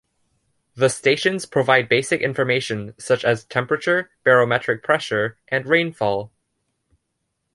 The 0.75 0.89
stations 0.89 1.45
provide 1.45 1.87
basic 1.87 2.21
information 2.21 2.95
such 2.97 3.23
as 3.23 3.43
temperature, 3.45 4.09
barometric 4.23 4.81
pressure, 4.81 5.37
and 5.47 5.67
rain 5.67 5.93
fall. 5.93 6.31